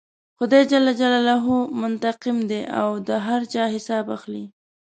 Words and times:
خدای 0.39 0.63
جل 0.71 0.87
جلاله 1.01 1.33
منتقم 1.81 2.37
دی 2.49 2.61
او 2.81 2.89
د 3.07 3.09
هر 3.27 3.41
چا 3.53 3.63
حساب 3.75 4.05
اخلي. 4.17 4.45